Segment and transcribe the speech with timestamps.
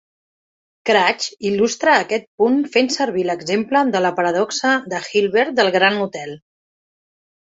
[0.89, 6.35] Craig il·lustra aquest punt fent servir l'exemple de la paradoxa de Hilbert del Grand Hotel.